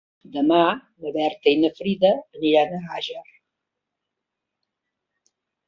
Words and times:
Demà 0.35 0.61
na 0.69 1.11
Berta 1.17 1.53
i 1.57 1.59
na 1.65 1.71
Frida 1.81 2.11
aniran 2.17 2.75
a 2.79 2.81
Àger. 2.97 3.37